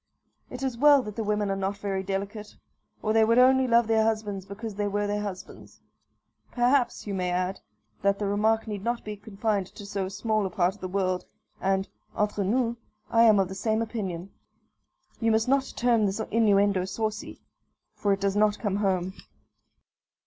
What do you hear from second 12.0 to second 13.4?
entre nous, I am